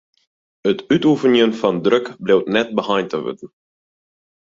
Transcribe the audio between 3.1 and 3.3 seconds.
ta